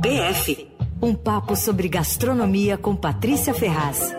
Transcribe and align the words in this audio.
PF 0.00 0.72
um 1.02 1.14
papo 1.14 1.56
sobre 1.56 1.88
gastronomia 1.88 2.78
com 2.78 2.94
Patrícia 2.94 3.52
Ferraz. 3.52 4.14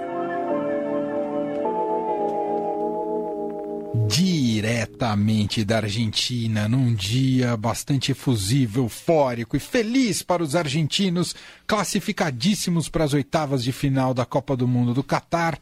Diretamente 4.08 5.64
da 5.64 5.78
Argentina, 5.78 6.68
num 6.68 6.94
dia 6.94 7.56
bastante 7.56 8.12
efusivo, 8.12 8.82
eufórico 8.82 9.56
e 9.56 9.60
feliz 9.60 10.22
para 10.22 10.44
os 10.44 10.56
argentinos, 10.56 11.34
classificadíssimos 11.66 12.90
para 12.90 13.06
as 13.06 13.14
oitavas 13.14 13.64
de 13.64 13.72
final 13.72 14.14
da 14.14 14.26
Copa 14.26 14.58
do 14.58 14.68
Mundo 14.68 14.94
do 14.94 15.04
Catar. 15.04 15.58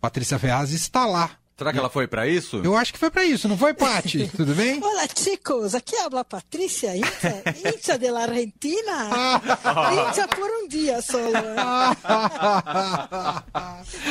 Patrícia 0.00 0.38
Ferraz 0.38 0.72
está 0.72 1.06
lá 1.06 1.30
Será 1.56 1.72
que 1.72 1.78
ela 1.78 1.88
foi 1.88 2.08
para 2.08 2.26
isso? 2.26 2.60
Eu 2.64 2.76
acho 2.76 2.92
que 2.92 2.98
foi 2.98 3.12
para 3.12 3.24
isso, 3.24 3.46
não 3.46 3.56
foi, 3.56 3.72
Pati? 3.72 4.28
Tudo 4.36 4.56
bem? 4.56 4.82
Olá, 4.82 5.06
chicos. 5.16 5.72
Aqui 5.76 5.94
habla 5.98 6.24
Patrícia, 6.24 6.96
hincha, 6.96 7.44
hincha 7.64 7.96
de 7.96 8.10
la 8.10 8.22
Argentina. 8.22 9.08
hincha 10.10 10.26
por 10.26 10.50
um 10.50 10.66
dia 10.66 11.00
só. 11.00 11.16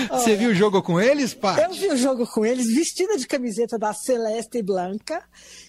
Você 0.09 0.37
viu 0.37 0.51
o 0.51 0.55
jogo 0.55 0.81
com 0.81 1.01
eles, 1.01 1.33
Pati? 1.33 1.61
Eu 1.63 1.73
vi 1.73 1.87
o 1.89 1.97
jogo 1.97 2.25
com 2.25 2.45
eles, 2.45 2.73
vestida 2.73 3.17
de 3.17 3.27
camiseta 3.27 3.77
da 3.77 3.91
Celeste 3.93 4.61
Blanca, 4.61 5.21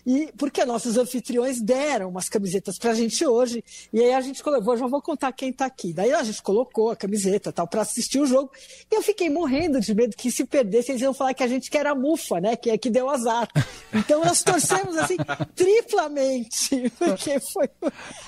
e 0.06 0.32
porque 0.38 0.65
nossos 0.65 0.96
anfitriões 0.96 1.60
deram 1.60 2.09
umas 2.09 2.29
camisetas 2.29 2.79
pra 2.79 2.95
gente 2.95 3.27
hoje, 3.27 3.65
e 3.93 4.01
aí 4.01 4.15
a 4.15 4.20
gente 4.20 4.45
colocou, 4.45 4.77
já 4.77 4.87
vou 4.87 5.02
contar 5.02 5.32
quem 5.32 5.52
tá 5.52 5.66
aqui. 5.66 5.93
Daí 5.93 6.12
a 6.12 6.23
gente 6.23 6.41
colocou 6.41 6.93
a 6.93 6.96
camiseta 6.96 7.52
tal 7.52 7.66
para 7.66 7.82
assistir 7.82 8.20
o 8.20 8.27
jogo, 8.27 8.52
e 8.88 8.95
eu 8.95 9.02
fiquei 9.02 9.29
morrendo 9.29 9.80
de 9.80 9.93
medo 9.93 10.15
que 10.16 10.30
se 10.30 10.45
perdesse 10.45 10.93
eles 10.93 11.02
iam 11.02 11.12
falar 11.12 11.34
que 11.34 11.43
a 11.43 11.48
gente 11.48 11.63
gente 11.64 11.70
que 11.70 11.78
era 11.78 11.95
mufa, 11.95 12.41
né? 12.41 12.56
Que 12.56 12.70
é 12.70 12.78
que 12.78 12.91
deu 12.91 13.09
azar. 13.09 13.48
Então 13.92 14.24
nós 14.24 14.42
torcemos 14.42 14.96
assim 14.98 15.16
triplamente, 15.54 16.92
porque 16.98 17.40
foi. 17.40 17.68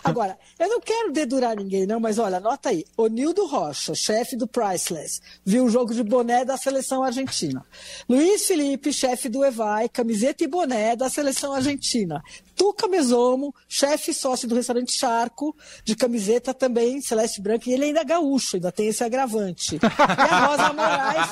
Agora, 0.02 0.38
eu 0.58 0.68
não 0.68 0.80
quero 0.80 1.12
dedurar 1.12 1.56
ninguém, 1.56 1.86
não, 1.86 2.00
mas 2.00 2.18
olha, 2.18 2.38
anota 2.38 2.70
aí. 2.70 2.84
Onildo 2.96 3.46
Rocha, 3.46 3.94
chefe 3.94 4.36
do 4.36 4.46
Priceless, 4.46 5.20
viu 5.44 5.64
o 5.64 5.70
jogo 5.70 5.92
de 5.92 6.02
boné 6.02 6.44
da 6.44 6.56
seleção 6.56 7.02
argentina. 7.02 7.64
Luiz 8.08 8.46
Felipe, 8.46 8.92
chefe 8.92 9.28
do 9.28 9.44
Evai, 9.44 9.88
camiseta 9.88 10.44
e 10.44 10.46
boné 10.46 10.96
da 10.96 11.10
seleção 11.10 11.52
argentina. 11.52 12.22
Tuca 12.56 12.88
Mesomo, 12.88 13.54
chefe 13.68 14.14
sócio 14.14 14.48
do 14.48 14.54
restaurante 14.54 14.98
Charco, 14.98 15.54
de 15.84 15.94
camiseta 15.94 16.54
também, 16.54 17.02
celeste 17.02 17.40
branca, 17.42 17.68
e 17.68 17.74
ele 17.74 17.84
ainda 17.86 18.00
é 18.00 18.04
gaúcho, 18.04 18.56
ainda 18.56 18.72
tem 18.72 18.88
esse 18.88 19.04
agravante. 19.04 19.76
E 19.76 19.80
a 19.86 20.46
Rosa 20.46 20.72
Moraes, 20.72 21.30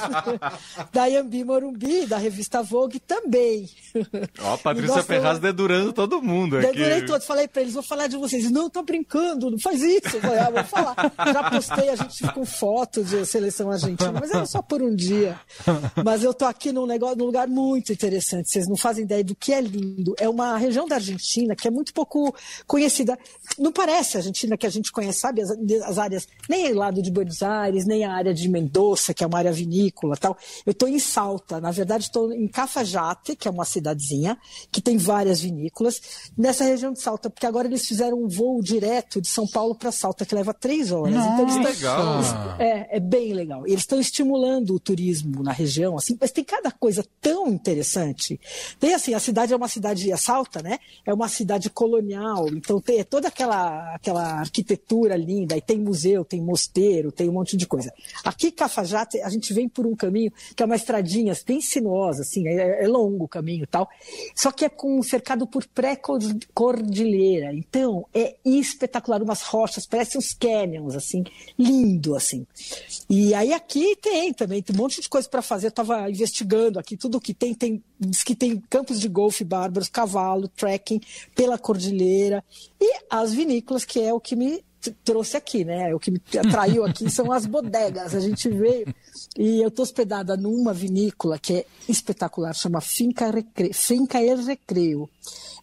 da 0.93 1.07
Yambi 1.07 1.43
Morumbi, 1.43 1.94
da 2.07 2.19
revista 2.19 2.63
Vogue, 2.63 3.01
também. 3.01 3.69
Ó, 4.41 4.57
Patrícia 4.59 5.03
Ferraz 5.05 5.39
dedurando 5.39 5.93
todo 5.93 6.21
mundo 6.21 6.59
aqui. 6.59 6.67
Dedurei 6.67 7.05
todo, 7.07 7.23
falei 7.23 7.49
pra 7.49 7.63
eles, 7.63 7.75
vou 7.75 7.83
falar 7.83 8.09
de 8.09 8.17
vocês. 8.17 8.51
Não, 8.51 8.69
tô 8.69 8.83
brincando, 8.83 9.51
não 9.51 9.59
faz 9.59 9.81
isso. 9.81 10.21
Falei, 10.21 10.39
ah, 10.39 10.51
vou 10.51 10.65
falar. 10.65 10.95
Já 11.33 11.51
postei, 11.51 11.89
a 11.89 11.97
gente 11.97 12.33
com 12.33 12.45
foto 12.45 13.03
de 13.05 13.25
seleção 13.25 13.71
argentina, 13.71 14.13
mas 14.13 14.31
era 14.31 14.45
só 14.45 14.61
por 14.61 14.83
um 14.83 14.95
dia. 14.95 15.39
Mas 16.05 16.25
eu 16.25 16.35
tô 16.35 16.45
aqui 16.45 16.73
num, 16.73 16.87
negócio, 16.87 17.17
num 17.17 17.27
lugar 17.27 17.47
muito 17.47 17.93
interessante, 17.93 18.51
vocês 18.51 18.69
não 18.69 18.77
fazem 18.77 19.05
ideia 19.05 19.23
do 19.23 19.35
que 19.35 19.53
é 19.53 19.61
lindo. 19.61 20.15
É 20.19 20.29
uma 20.29 20.57
região 20.57 20.87
da 20.87 20.97
Argentina 20.97 21.55
que 21.55 21.69
é 21.69 21.71
muito 21.71 21.95
pouco 21.95 22.35
conhecida. 22.67 23.17
Não 23.59 23.73
parece 23.73 24.17
a 24.17 24.21
Argentina 24.21 24.57
que 24.57 24.67
a 24.67 24.71
gente 24.71 24.91
conhece, 24.91 25.21
sabe? 25.21 25.43
As, 25.43 25.51
as 25.87 25.99
áreas, 25.99 26.27
nem 26.49 26.73
o 26.73 26.77
lado 26.77 27.01
de 27.01 27.11
Buenos 27.11 27.43
Aires, 27.43 27.87
nem 27.87 28.05
a 28.05 28.13
área 28.13 28.35
de 28.35 28.49
Mendoza, 28.49 29.15
que 29.15 29.23
é 29.23 29.27
uma 29.27 29.39
área 29.39 29.53
vinícola 29.53 30.17
tal. 30.17 30.37
Eu 30.67 30.73
estou 30.73 30.89
em 30.89 30.99
Salta, 30.99 31.61
na 31.61 31.71
verdade 31.71 31.84
estou 31.85 32.33
em 32.33 32.49
Cafajate, 32.49 33.37
que 33.37 33.49
é 33.49 33.51
uma 33.51 33.65
cidadezinha, 33.65 34.39
que 34.71 34.81
tem 34.81 34.97
várias 34.97 35.41
vinícolas, 35.41 36.01
nessa 36.37 36.65
região 36.65 36.93
de 36.93 37.01
Salta, 37.01 37.29
porque 37.31 37.47
agora 37.47 37.67
eles 37.67 37.87
fizeram 37.87 38.23
um 38.23 38.29
voo 38.29 38.61
direto 38.63 39.21
de 39.21 39.29
São 39.29 39.47
Paulo 39.47 39.75
para 39.75 39.93
Salta, 39.93 40.25
que 40.25 40.35
leva 40.35 40.55
três 40.55 40.91
horas. 40.91 41.15
Nossa. 41.15 41.29
Então, 41.29 41.43
eles 41.43 41.77
legal. 41.77 42.21
É, 42.59 42.97
é 42.97 43.01
bem 43.01 43.33
legal. 43.33 43.67
Eles 43.67 43.81
estão 43.81 44.01
estimulando 44.01 44.75
o 44.75 44.81
turismo 44.81 45.43
na 45.43 45.53
região, 45.53 45.97
assim, 45.97 46.17
mas 46.21 46.31
tem 46.31 46.45
cada 46.45 46.71
coisa 46.71 47.05
tão 47.21 47.49
interessante. 47.49 48.41
Tem 48.79 48.95
assim, 48.95 49.15
a 49.15 49.21
cidade 49.21 49.53
é 49.53 49.57
uma 49.57 49.69
cidade, 49.69 50.13
a 50.13 50.17
Salta, 50.17 50.63
né? 50.63 50.79
é 51.05 51.13
uma 51.13 51.29
cidade 51.29 51.71
colonial, 51.71 52.49
então 52.49 52.81
tem 52.81 53.03
toda 53.05 53.29
aquela, 53.29 53.95
aquela 53.95 54.41
arquitetura 54.41 55.17
linda, 55.17 55.57
e 55.57 55.61
tem 55.61 55.79
museu, 55.79 56.25
tem 56.25 56.41
mosteiro, 56.41 57.13
tem 57.13 57.29
um 57.29 57.33
monte 57.33 57.57
de 57.57 57.67
coisa. 57.67 57.93
Aqui, 58.25 58.51
Cafajate, 58.51 59.21
a 59.21 59.29
gente 59.29 59.53
vem 59.53 59.69
por 59.69 59.87
um 59.87 59.95
caminho 59.95 60.33
que 60.55 60.63
é 60.63 60.67
uma 60.67 60.77
estradinha 60.77 61.35
bem 61.47 61.61
sinuosa, 61.75 62.23
assim, 62.23 62.49
é, 62.49 62.85
é 62.85 62.89
longo 62.89 63.25
o 63.25 63.29
caminho 63.29 63.67
tal, 63.67 63.89
só 64.35 64.51
que 64.51 64.65
é 64.65 64.69
com, 64.69 65.03
cercado 65.03 65.47
por 65.47 65.67
pré-cordilheira, 65.67 67.53
então 67.55 68.07
é 68.15 68.37
espetacular, 68.45 69.23
umas 69.23 69.43
rochas, 69.43 69.87
parece 69.87 70.19
uns 70.19 70.33
canyons, 70.33 70.95
assim, 70.95 71.25
lindo, 71.59 72.17
assim. 72.17 72.47
E 73.09 73.35
aí 73.35 73.53
aqui 73.53 73.97
tem 73.97 74.33
também, 74.33 74.63
tem 74.63 74.75
um 74.75 74.79
monte 74.79 75.01
de 75.01 75.09
coisa 75.09 75.29
para 75.29 75.43
fazer, 75.43 75.73
eu 75.77 76.11
investigando 76.11 76.79
aqui, 76.79 76.97
tudo 76.97 77.21
que 77.21 77.35
tem, 77.35 77.55
tem, 77.55 77.83
diz 77.99 78.23
que 78.23 78.35
tem 78.35 78.63
campos 78.71 79.01
de 79.01 79.09
golfe 79.09 79.45
bárbaros, 79.45 79.89
cavalo, 79.89 80.49
trekking, 80.49 81.01
pela 81.35 81.59
cordilheira. 81.59 82.45
E 82.81 83.01
as 83.11 83.33
vinícolas, 83.33 83.85
que 83.85 84.01
é 84.01 84.13
o 84.13 84.21
que 84.21 84.37
me 84.37 84.65
trouxe 84.93 85.37
aqui, 85.37 85.65
né? 85.65 85.95
O 85.95 85.99
que 85.99 86.11
me 86.11 86.21
atraiu 86.39 86.85
aqui 86.85 87.11
são 87.11 87.33
as 87.33 87.47
bodegas. 87.47 88.15
A 88.15 88.21
gente 88.21 88.49
veio 88.49 88.95
e 89.37 89.63
eu 89.63 89.69
estou 89.69 89.83
hospedada 89.83 90.37
numa 90.37 90.73
vinícola 90.73 91.39
que 91.39 91.55
é 91.55 91.67
espetacular, 91.89 92.55
chama 92.55 92.81
Finca, 92.81 93.31
Recre... 93.31 93.73
Finca 93.73 94.23
El 94.23 94.45
Recreio 94.45 95.09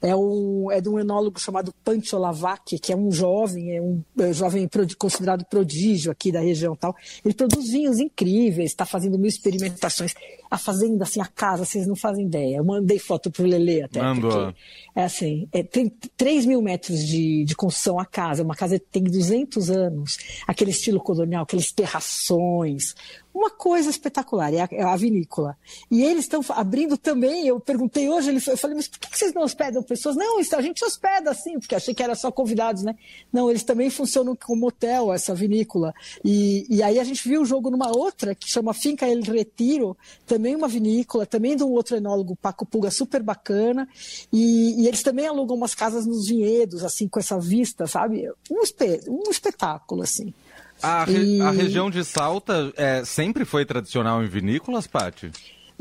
é, 0.02 0.16
um, 0.16 0.72
é 0.72 0.82
de 0.82 0.90
um 0.90 1.00
enólogo 1.00 1.40
chamado 1.40 1.74
Pancho 1.84 2.18
Lavac, 2.18 2.80
que 2.80 2.92
é 2.92 2.96
um 2.96 3.12
jovem, 3.12 3.78
é 3.78 3.82
um, 3.82 4.04
é 4.20 4.34
jovem 4.34 4.70
considerado 4.98 5.46
prodígio 5.46 6.12
aqui 6.12 6.32
da 6.32 6.40
região 6.40 6.76
tal. 6.76 6.96
Ele 7.24 7.34
produz 7.34 7.70
vinhos 7.70 8.00
incríveis, 8.00 8.72
está 8.72 8.86
fazendo 8.86 9.18
mil 9.18 9.30
experimentações. 9.30 10.14
A 10.50 10.58
fazenda, 10.58 11.04
assim, 11.04 11.22
a 11.22 11.28
casa, 11.28 11.64
vocês 11.64 11.88
não 11.88 11.96
fazem 11.96 12.26
ideia. 12.26 12.58
Eu 12.58 12.66
mandei 12.66 13.00
foto 13.00 13.32
pro 13.32 13.46
Lele 13.46 13.84
até. 13.84 14.02
Mandou. 14.02 14.54
É 14.94 15.04
assim, 15.04 15.48
é, 15.54 15.64
tem 15.64 15.90
3 16.18 16.46
mil 16.46 16.62
metros 16.62 17.00
de, 17.06 17.46
de 17.46 17.56
construção 17.56 17.98
a 18.00 18.06
casa, 18.06 18.44
uma 18.44 18.56
casa 18.56 18.78
que 18.78 18.86
tem 18.92 19.04
200 19.04 19.70
anos, 19.70 20.18
aquele 20.46 20.72
estilo 20.72 21.00
colonial, 21.00 21.44
aqueles 21.44 21.72
terrações, 21.72 22.94
uma 23.34 23.50
coisa 23.50 23.90
espetacular, 23.90 24.54
é 24.54 24.62
a, 24.62 24.70
é 24.72 24.84
a 24.84 24.96
vinícola. 24.96 25.58
E 25.90 26.04
eles 26.04 26.26
estão 26.26 26.42
abrindo 26.50 26.98
também, 26.98 27.48
eu 27.48 27.60
perguntei 27.60 28.10
hoje, 28.10 28.30
ele, 28.30 28.42
eu 28.46 28.58
falei, 28.58 28.76
mas 28.76 28.88
por 28.88 29.00
que 29.00 29.18
vocês 29.18 29.34
não 29.34 29.44
hospedam 29.44 29.82
pessoas? 29.82 30.16
Não, 30.16 30.40
a 30.40 30.62
gente 30.62 30.84
hospeda 30.84 31.32
assim, 31.32 31.60
porque 31.60 31.76
achei 31.76 31.94
que 31.94 32.04
era 32.04 32.16
só 32.16 32.32
convidados, 32.32 32.84
né? 32.84 32.96
Não, 33.32 33.50
eles 33.50 33.64
também 33.64 33.90
funcionam 33.90 34.36
como 34.36 34.68
hotel, 34.68 35.14
essa 35.14 35.34
vinícola. 35.34 35.94
E, 36.24 36.66
e 36.70 36.84
aí 36.84 37.00
a 37.00 37.04
gente 37.04 37.28
viu 37.28 37.42
o 37.42 37.46
jogo 37.46 37.70
numa 37.70 37.96
outra, 37.96 38.36
que 38.36 38.50
chama 38.50 38.74
Finca 38.74 39.08
El 39.08 39.22
Retiro, 39.22 39.98
também 40.26 40.56
uma 40.56 40.68
vinícola, 40.68 41.26
também 41.26 41.56
de 41.56 41.64
um 41.64 41.70
outro 41.70 41.96
enólogo, 41.96 42.36
Paco 42.36 42.66
Puga, 42.66 42.92
super 42.92 43.24
bacana. 43.24 43.88
E, 44.32 44.82
e 44.82 44.88
eles 44.88 45.04
também 45.04 45.28
alugam 45.28 45.56
umas 45.56 45.74
casas 45.74 46.06
nos 46.06 46.28
vinhedos, 46.28 46.84
assim, 46.84 47.08
com 47.08 47.20
essa 47.20 47.40
vista, 47.40 47.88
sabe? 47.88 48.30
Um, 48.50 48.62
um 49.08 49.32
espetáculo, 49.32 50.04
assim. 50.04 50.34
A, 50.82 51.04
re 51.04 51.38
e... 51.38 51.42
a 51.42 51.52
região 51.52 51.90
de 51.90 52.04
Salta 52.04 52.72
é, 52.76 53.04
sempre 53.06 53.46
foi 53.46 53.66
tradicional 53.66 54.24
em 54.24 54.28
vinícolas, 54.28 54.88
Paty? 54.88 55.32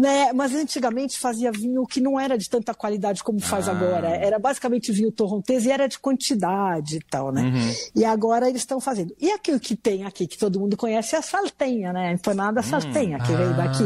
Né? 0.00 0.32
Mas 0.32 0.54
antigamente 0.54 1.18
fazia 1.18 1.52
vinho 1.52 1.86
que 1.86 2.00
não 2.00 2.18
era 2.18 2.38
de 2.38 2.48
tanta 2.48 2.72
qualidade 2.72 3.22
como 3.22 3.38
faz 3.38 3.68
ah. 3.68 3.72
agora. 3.72 4.08
Era 4.08 4.38
basicamente 4.38 4.90
vinho 4.90 5.12
torrontês 5.12 5.66
e 5.66 5.70
era 5.70 5.86
de 5.86 5.98
quantidade 5.98 6.96
e 6.96 7.00
tal, 7.00 7.30
né? 7.30 7.42
Uhum. 7.42 7.74
E 7.94 8.04
agora 8.06 8.48
eles 8.48 8.62
estão 8.62 8.80
fazendo. 8.80 9.14
E 9.20 9.30
aqui 9.30 9.52
o 9.52 9.60
que 9.60 9.76
tem 9.76 10.04
aqui, 10.04 10.26
que 10.26 10.38
todo 10.38 10.58
mundo 10.58 10.74
conhece, 10.74 11.14
é 11.14 11.18
a 11.18 11.22
saltenha, 11.22 11.92
né? 11.92 12.08
A 12.08 12.12
empanada 12.12 12.60
hum. 12.60 12.62
saltenha, 12.62 13.18
que 13.18 13.30
ah. 13.30 13.36
veio 13.36 13.54
daqui. 13.54 13.84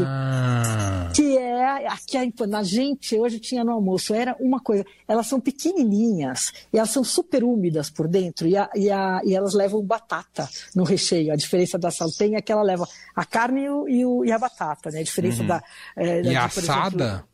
Aqui 1.76 2.16
a. 2.16 2.62
Gente, 2.62 3.16
hoje 3.16 3.38
tinha 3.38 3.64
no 3.64 3.72
almoço, 3.72 4.14
era 4.14 4.36
uma 4.40 4.60
coisa. 4.60 4.84
Elas 5.06 5.26
são 5.26 5.40
pequenininhas 5.40 6.52
e 6.72 6.78
elas 6.78 6.90
são 6.90 7.04
super 7.04 7.44
úmidas 7.44 7.90
por 7.90 8.08
dentro 8.08 8.46
e, 8.46 8.56
a, 8.56 8.68
e, 8.74 8.90
a, 8.90 9.20
e 9.24 9.34
elas 9.34 9.54
levam 9.54 9.82
batata 9.82 10.48
no 10.74 10.84
recheio. 10.84 11.32
A 11.32 11.36
diferença 11.36 11.78
da 11.78 11.90
saltenha 11.90 12.38
é 12.38 12.42
que 12.42 12.52
ela 12.52 12.62
leva 12.62 12.86
a 13.14 13.24
carne 13.24 13.64
e, 13.64 14.04
o, 14.04 14.24
e, 14.24 14.32
a 14.32 14.38
batata, 14.38 14.90
né? 14.90 15.00
A 15.00 15.04
diferença 15.04 15.42
uhum. 15.42 15.48
da 15.48 15.62
é, 15.96 16.22
e 16.22 16.36
assada? 16.36 17.04
Exemplo, 17.04 17.33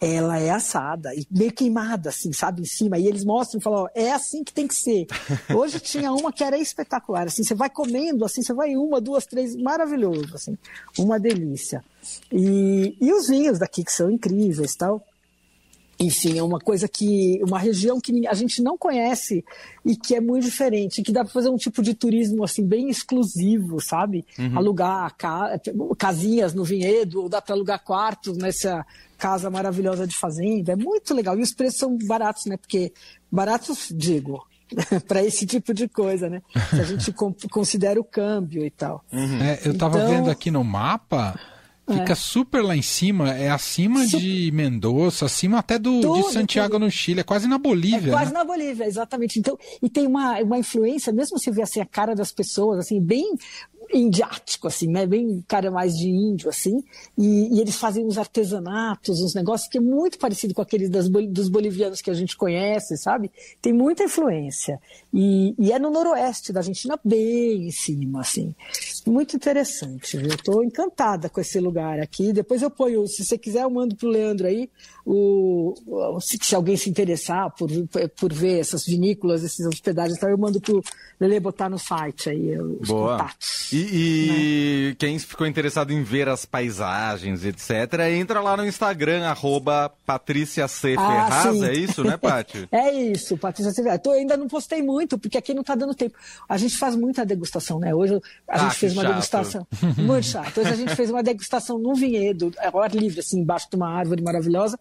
ela 0.00 0.38
é 0.38 0.50
assada 0.50 1.14
e 1.14 1.26
meio 1.30 1.52
queimada, 1.52 2.10
assim, 2.10 2.32
sabe, 2.32 2.62
em 2.62 2.64
cima. 2.64 2.98
E 2.98 3.06
eles 3.06 3.24
mostram 3.24 3.58
e 3.58 3.62
falam, 3.62 3.84
ó, 3.84 3.88
é 3.94 4.12
assim 4.12 4.44
que 4.44 4.52
tem 4.52 4.66
que 4.66 4.74
ser. 4.74 5.06
Hoje 5.54 5.80
tinha 5.80 6.12
uma 6.12 6.32
que 6.32 6.44
era 6.44 6.56
espetacular, 6.58 7.26
assim, 7.26 7.42
você 7.42 7.54
vai 7.54 7.68
comendo, 7.68 8.24
assim, 8.24 8.42
você 8.42 8.52
vai 8.52 8.76
uma, 8.76 9.00
duas, 9.00 9.26
três, 9.26 9.56
maravilhoso, 9.56 10.34
assim, 10.34 10.56
uma 10.98 11.18
delícia. 11.18 11.84
E, 12.32 12.96
e 13.00 13.12
os 13.12 13.28
vinhos 13.28 13.58
daqui 13.58 13.84
que 13.84 13.92
são 13.92 14.10
incríveis, 14.10 14.74
tal 14.76 15.04
enfim, 16.00 16.38
é 16.38 16.42
uma 16.42 16.60
coisa 16.60 16.86
que. 16.86 17.40
uma 17.42 17.58
região 17.58 18.00
que 18.00 18.26
a 18.28 18.34
gente 18.34 18.62
não 18.62 18.78
conhece 18.78 19.44
e 19.84 19.96
que 19.96 20.14
é 20.14 20.20
muito 20.20 20.44
diferente, 20.44 21.02
que 21.02 21.10
dá 21.10 21.24
para 21.24 21.32
fazer 21.32 21.48
um 21.48 21.56
tipo 21.56 21.82
de 21.82 21.92
turismo 21.92 22.44
assim 22.44 22.64
bem 22.64 22.88
exclusivo, 22.88 23.80
sabe? 23.80 24.24
Uhum. 24.38 24.56
Alugar 24.56 25.12
ca, 25.16 25.60
casinhas 25.98 26.54
no 26.54 26.62
vinhedo, 26.62 27.22
ou 27.22 27.28
dá 27.28 27.42
para 27.42 27.54
alugar 27.54 27.82
quartos 27.82 28.36
nessa 28.36 28.86
casa 29.18 29.50
maravilhosa 29.50 30.06
de 30.06 30.16
fazenda. 30.16 30.72
É 30.72 30.76
muito 30.76 31.12
legal. 31.12 31.36
E 31.36 31.42
os 31.42 31.52
preços 31.52 31.80
são 31.80 31.98
baratos, 32.06 32.46
né? 32.46 32.56
Porque 32.56 32.92
baratos, 33.30 33.88
digo, 33.92 34.46
para 35.08 35.24
esse 35.24 35.44
tipo 35.46 35.74
de 35.74 35.88
coisa, 35.88 36.28
né? 36.28 36.42
Se 36.70 36.80
a 36.80 36.84
gente 36.84 37.12
considera 37.50 38.00
o 38.00 38.04
câmbio 38.04 38.64
e 38.64 38.70
tal. 38.70 39.04
Uhum. 39.12 39.42
É, 39.42 39.58
eu 39.64 39.72
estava 39.72 39.98
então... 39.98 40.10
vendo 40.10 40.30
aqui 40.30 40.50
no 40.50 40.62
mapa, 40.62 41.38
fica 41.92 42.12
é. 42.12 42.16
super 42.16 42.62
lá 42.62 42.76
em 42.76 42.82
cima, 42.82 43.30
é 43.30 43.50
acima 43.50 44.06
de 44.06 44.50
Mendoza, 44.52 45.26
acima 45.26 45.58
até 45.58 45.78
do, 45.78 46.00
tudo, 46.00 46.22
de 46.22 46.32
Santiago 46.32 46.74
tudo. 46.74 46.84
no 46.84 46.90
Chile, 46.90 47.20
é 47.20 47.24
quase 47.24 47.48
na 47.48 47.58
Bolívia. 47.58 48.10
É 48.10 48.12
quase 48.12 48.32
né? 48.32 48.38
na 48.38 48.44
Bolívia, 48.44 48.84
exatamente. 48.84 49.38
Então, 49.38 49.58
e 49.82 49.88
tem 49.88 50.06
uma, 50.06 50.40
uma 50.40 50.58
influência, 50.58 51.12
mesmo 51.12 51.38
se 51.38 51.50
vê 51.50 51.62
assim 51.62 51.80
a 51.80 51.86
cara 51.86 52.14
das 52.14 52.32
pessoas, 52.32 52.78
assim, 52.78 53.00
bem 53.00 53.34
indiático, 53.92 54.68
assim, 54.68 54.88
né? 54.88 55.06
Bem 55.06 55.42
cara 55.46 55.70
mais 55.70 55.96
de 55.96 56.08
índio, 56.08 56.48
assim. 56.48 56.82
E, 57.16 57.56
e, 57.56 57.60
eles 57.60 57.76
fazem 57.76 58.04
uns 58.04 58.18
artesanatos, 58.18 59.20
uns 59.20 59.34
negócios 59.34 59.68
que 59.68 59.78
é 59.78 59.80
muito 59.80 60.18
parecido 60.18 60.54
com 60.54 60.62
aqueles 60.62 60.90
das, 60.90 61.08
dos 61.08 61.48
bolivianos 61.48 62.00
que 62.00 62.10
a 62.10 62.14
gente 62.14 62.36
conhece, 62.36 62.96
sabe? 62.96 63.30
Tem 63.60 63.72
muita 63.72 64.04
influência. 64.04 64.80
E, 65.12 65.54
e 65.58 65.72
é 65.72 65.78
no 65.78 65.90
noroeste 65.90 66.52
da 66.52 66.60
Argentina, 66.60 66.98
bem 67.04 67.68
em 67.68 67.70
cima, 67.70 68.20
assim. 68.20 68.54
Muito 69.06 69.36
interessante, 69.36 70.16
viu? 70.16 70.28
Estou 70.28 70.62
encantada 70.62 71.28
com 71.28 71.40
esse 71.40 71.58
lugar 71.58 71.98
aqui. 72.00 72.32
Depois 72.32 72.62
eu 72.62 72.70
ponho, 72.70 73.06
se 73.06 73.24
você 73.24 73.38
quiser, 73.38 73.62
eu 73.62 73.70
mando 73.70 73.96
pro 73.96 74.08
Leandro 74.08 74.46
aí, 74.46 74.68
o, 75.04 75.74
se, 76.20 76.38
se 76.42 76.54
alguém 76.54 76.76
se 76.76 76.90
interessar 76.90 77.50
por, 77.54 77.68
por 78.16 78.32
ver 78.32 78.60
essas 78.60 78.84
vinícolas, 78.84 79.42
esses 79.42 79.64
hospedagens, 79.66 80.18
então 80.18 80.28
eu 80.28 80.36
mando 80.36 80.60
pro 80.60 80.82
Lele 81.18 81.40
botar 81.40 81.68
no 81.68 81.78
site 81.78 82.30
aí 82.30 82.58
os 82.58 82.88
Boa. 82.88 83.12
contatos. 83.12 83.72
E, 83.72 83.77
e 83.80 84.88
né? 84.88 84.96
quem 84.98 85.18
ficou 85.18 85.46
interessado 85.46 85.92
em 85.92 86.02
ver 86.02 86.28
as 86.28 86.44
paisagens, 86.44 87.44
etc., 87.44 88.00
entra 88.12 88.40
lá 88.40 88.56
no 88.56 88.66
Instagram, 88.66 89.24
arroba 89.24 89.92
Patrícia 90.06 90.66
C. 90.68 90.94
Ah, 90.98 91.26
Ferraz, 91.28 91.62
é 91.62 91.72
isso, 91.74 92.04
né, 92.04 92.16
Paty? 92.16 92.68
é 92.72 92.92
isso, 92.92 93.36
Patrícia 93.36 93.72
C. 93.72 93.82
Ferraz. 93.82 94.00
Eu 94.04 94.12
ainda 94.12 94.36
não 94.36 94.48
postei 94.48 94.82
muito, 94.82 95.18
porque 95.18 95.38
aqui 95.38 95.52
não 95.52 95.62
está 95.62 95.74
dando 95.74 95.94
tempo. 95.94 96.16
A 96.48 96.56
gente 96.56 96.76
faz 96.76 96.96
muita 96.96 97.24
degustação, 97.24 97.78
né? 97.78 97.94
Hoje 97.94 98.14
a 98.14 98.20
ah, 98.48 98.58
gente 98.58 98.74
fez 98.76 98.92
uma 98.92 99.02
chato. 99.02 99.12
degustação. 99.12 99.66
Muito 99.98 100.24
chato. 100.24 100.60
Hoje 100.60 100.70
a 100.70 100.76
gente 100.76 100.96
fez 100.96 101.10
uma 101.10 101.22
degustação 101.22 101.78
num 101.78 101.94
vinhedo, 101.94 102.52
ao 102.72 102.80
ar 102.80 102.94
livre, 102.94 103.20
assim, 103.20 103.40
embaixo 103.40 103.68
de 103.70 103.76
uma 103.76 103.88
árvore 103.88 104.22
maravilhosa 104.22 104.78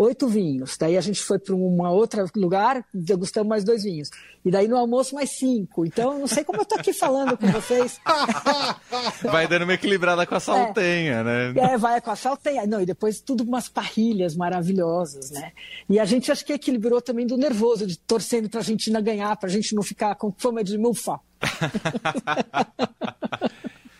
oito 0.00 0.26
vinhos. 0.26 0.76
Daí 0.78 0.96
a 0.96 1.00
gente 1.00 1.20
foi 1.20 1.38
para 1.38 1.54
um 1.54 1.82
outro 1.82 2.26
lugar, 2.36 2.84
degustamos 2.92 3.48
mais 3.48 3.64
dois 3.64 3.84
vinhos. 3.84 4.10
E 4.44 4.50
daí 4.50 4.66
no 4.66 4.76
almoço 4.76 5.14
mais 5.14 5.38
cinco. 5.38 5.84
Então, 5.84 6.18
não 6.18 6.26
sei 6.26 6.42
como 6.42 6.58
eu 6.60 6.62
estou 6.62 6.78
aqui 6.78 6.92
falando 6.92 7.36
com 7.36 7.46
vocês. 7.48 8.00
Vai 9.22 9.46
dando 9.46 9.62
uma 9.62 9.74
equilibrada 9.74 10.26
com 10.26 10.34
a 10.34 10.40
saltenha, 10.40 11.16
é, 11.16 11.24
né? 11.24 11.52
É, 11.56 11.78
vai 11.78 12.00
com 12.00 12.10
a 12.10 12.16
saltenha. 12.16 12.66
Não, 12.66 12.80
e 12.80 12.86
depois 12.86 13.20
tudo 13.20 13.44
umas 13.44 13.68
parrilhas 13.68 14.34
maravilhosas, 14.34 15.30
né? 15.30 15.52
E 15.88 15.98
a 15.98 16.04
gente 16.04 16.32
acho 16.32 16.44
que 16.44 16.52
equilibrou 16.52 17.00
também 17.00 17.26
do 17.26 17.36
nervoso, 17.36 17.86
de 17.86 17.98
torcendo 17.98 18.48
para 18.48 18.60
a 18.60 18.62
Argentina 18.62 19.00
ganhar, 19.00 19.36
para 19.36 19.48
a 19.48 19.52
gente 19.52 19.74
não 19.74 19.82
ficar 19.82 20.14
com 20.14 20.32
fama 20.32 20.64
de 20.64 20.78
mufa. 20.78 21.20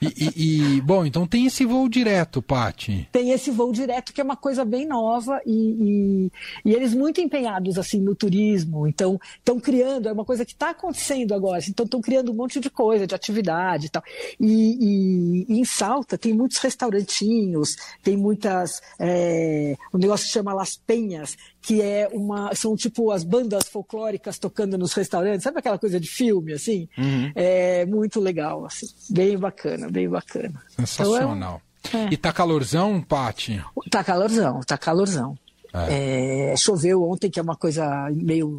E, 0.01 0.07
e, 0.07 0.77
e, 0.77 0.81
bom, 0.81 1.05
então 1.05 1.27
tem 1.27 1.47
esse 1.47 1.65
voo 1.65 1.89
direto, 1.89 2.41
Pati. 2.41 3.09
Tem 3.13 3.33
esse 3.33 3.51
voo 3.51 3.71
direto 3.73 4.13
que 4.13 4.21
é 4.21 4.25
uma 4.25 4.37
coisa 4.37 4.65
bem 4.65 4.87
nova 4.87 5.41
e, 5.45 6.31
e 6.65 6.75
eles 6.75 6.95
muito 6.95 7.21
empenhados 7.21 7.79
assim 7.79 8.01
no 8.01 8.15
turismo. 8.15 8.87
Então 8.87 9.21
estão 9.37 9.61
criando, 9.61 10.09
é 10.09 10.13
uma 10.13 10.25
coisa 10.25 10.45
que 10.45 10.53
está 10.53 10.71
acontecendo 10.71 11.35
agora. 11.35 11.63
Então 11.69 11.85
estão 11.85 12.01
criando 12.01 12.33
um 12.33 12.35
monte 12.35 12.61
de 12.61 12.71
coisa, 12.71 13.07
de 13.07 13.15
atividade 13.15 13.87
e 13.87 13.89
tal. 13.91 14.03
E, 14.41 15.47
em 15.49 15.65
Salta 15.65 16.17
tem 16.17 16.33
muitos 16.33 16.59
restaurantinhos, 16.59 17.77
tem 18.03 18.17
muitas, 18.17 18.81
é, 18.99 19.77
um 19.93 19.99
negócio 19.99 20.27
que 20.27 20.33
chama 20.33 20.55
Las 20.55 20.77
Penhas, 20.77 21.37
que 21.63 21.83
é 21.83 22.09
uma 22.13 22.55
são 22.55 22.75
tipo 22.75 23.11
as 23.11 23.23
bandas 23.23 23.69
folclóricas 23.69 24.39
tocando 24.39 24.79
nos 24.79 24.93
restaurantes, 24.93 25.43
sabe 25.43 25.59
aquela 25.59 25.79
coisa 25.79 26.01
de 26.01 26.09
filme 26.09 26.53
assim? 26.53 26.89
Uhum. 26.97 27.33
É 27.35 27.85
muito 27.87 28.21
legal, 28.21 28.65
assim, 28.65 28.87
bem 29.11 29.39
bacana, 29.39 29.89
bem 29.91 30.09
bacana. 30.09 30.63
Sensacional. 30.77 31.61
Então, 31.83 32.01
é, 32.01 32.05
é. 32.05 32.09
E 32.13 32.17
tá 32.17 32.33
calorzão, 32.33 33.01
Pati? 33.01 33.63
Tá 33.91 34.05
calorzão, 34.05 34.61
tá 34.61 34.79
calorzão. 34.79 35.37
É. 35.73 36.53
É, 36.53 36.57
choveu 36.57 37.03
ontem, 37.05 37.31
que 37.31 37.39
é 37.39 37.43
uma 37.43 37.55
coisa 37.55 38.09
meio 38.11 38.59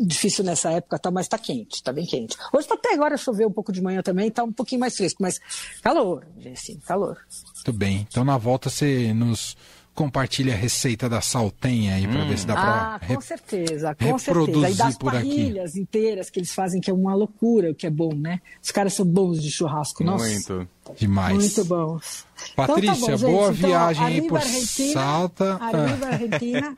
difícil 0.00 0.44
nessa 0.44 0.70
época, 0.72 0.98
tá, 0.98 1.10
mas 1.10 1.28
tá 1.28 1.38
quente, 1.38 1.82
tá 1.82 1.92
bem 1.92 2.04
quente. 2.04 2.36
Hoje 2.52 2.66
tá 2.66 2.74
até 2.74 2.92
agora 2.92 3.16
choveu 3.16 3.48
um 3.48 3.52
pouco 3.52 3.72
de 3.72 3.80
manhã 3.80 4.02
também, 4.02 4.30
tá 4.30 4.42
um 4.42 4.52
pouquinho 4.52 4.80
mais 4.80 4.96
fresco, 4.96 5.22
mas 5.22 5.40
calor, 5.80 6.26
assim, 6.52 6.78
calor. 6.80 7.18
Muito 7.54 7.72
bem. 7.72 8.06
Então 8.08 8.24
na 8.24 8.36
volta 8.36 8.68
você 8.68 9.14
nos 9.14 9.56
compartilha 9.94 10.52
a 10.54 10.56
receita 10.56 11.08
da 11.08 11.20
saltenha 11.20 11.94
aí 11.94 12.06
para 12.06 12.24
hum. 12.24 12.28
ver 12.28 12.38
se 12.38 12.46
dá 12.46 12.54
para 12.54 12.94
ah, 12.96 13.00
com 13.06 13.20
certeza, 13.20 13.94
com 13.94 14.18
certeza. 14.18 14.70
E 14.70 14.74
das 14.74 14.98
parrilhas 14.98 15.70
aqui. 15.70 15.80
inteiras 15.80 16.30
que 16.30 16.40
eles 16.40 16.52
fazem, 16.52 16.80
que 16.80 16.90
é 16.90 16.94
uma 16.94 17.14
loucura, 17.14 17.70
o 17.70 17.74
que 17.74 17.86
é 17.86 17.90
bom, 17.90 18.12
né? 18.12 18.40
Os 18.62 18.70
caras 18.70 18.94
são 18.94 19.06
bons 19.06 19.40
de 19.40 19.50
churrasco, 19.50 20.02
nossa. 20.02 20.26
Muito. 20.26 20.68
Demais. 20.96 21.36
Muito 21.36 21.64
bons. 21.64 22.26
Patrícia, 22.56 22.92
então, 22.92 23.18
tá 23.18 23.26
bom, 23.26 23.32
boa 23.32 23.52
então, 23.52 23.68
viagem 23.68 24.04
aí 24.04 24.28
por 24.28 24.38
Argentina, 24.38 24.92
Salta. 24.92 25.58
Arriba 25.60 26.06
Argentina, 26.06 26.76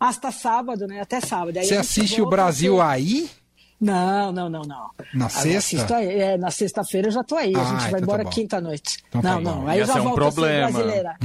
hasta 0.00 0.32
sábado, 0.32 0.86
né? 0.86 1.00
Até 1.00 1.20
sábado. 1.20 1.56
Aí 1.56 1.66
Você 1.66 1.76
assiste 1.76 2.20
o 2.20 2.28
Brasil 2.28 2.82
aí? 2.82 3.30
Não, 3.78 4.32
não, 4.32 4.48
não, 4.48 4.62
não. 4.62 4.90
Na 5.12 5.28
sexta? 5.28 6.02
É, 6.02 6.38
na 6.38 6.50
sexta-feira 6.50 7.08
eu 7.08 7.12
já 7.12 7.22
tô 7.22 7.36
aí. 7.36 7.52
Ah, 7.54 7.60
a 7.60 7.64
gente 7.64 7.74
vai 7.74 7.86
então 7.88 7.90
tá 7.90 7.98
embora 8.00 8.24
tá 8.24 8.30
quinta-noite. 8.30 9.04
Então 9.08 9.22
não, 9.22 9.34
tá 9.34 9.40
não. 9.40 9.68
Aí 9.68 9.78
Ia 9.78 9.84
já 9.84 9.94
um 10.00 10.02
volto 10.02 10.14
problema. 10.14 10.66
a 10.66 10.72
ser 10.72 10.72
brasileira. 10.72 11.16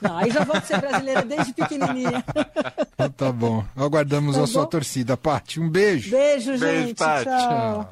Não, 0.00 0.16
aí 0.16 0.30
já 0.30 0.44
volto 0.44 0.58
a 0.58 0.66
ser 0.66 0.80
brasileira 0.80 1.22
desde 1.22 1.52
pequenininha. 1.52 2.24
Então 2.94 3.10
tá 3.10 3.30
bom. 3.32 3.62
Aguardamos 3.76 4.36
tá 4.36 4.38
a 4.38 4.46
bom? 4.46 4.46
sua 4.46 4.66
torcida. 4.66 5.16
Paty, 5.16 5.60
um 5.60 5.68
beijo. 5.68 6.10
Beijo, 6.10 6.56
gente. 6.56 6.62
Beijo, 6.62 6.94
Tchau. 6.94 7.24
Tchau. 7.24 7.90